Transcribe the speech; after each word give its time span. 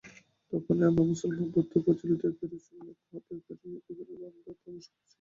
তখনই 0.53 0.85
আমার 0.89 1.05
মুসলমান 1.11 1.47
ভৃত্য 1.53 1.73
প্রজ্জ্বলিত 1.83 2.23
কেরোসিন 2.37 2.77
ল্যাম্প 2.79 3.01
হাতে 3.11 3.33
করিয়া 3.49 3.79
ঘরের 3.87 4.35
মধ্যে 4.35 4.53
প্রবেশ 4.55 4.85
করিল। 4.87 5.07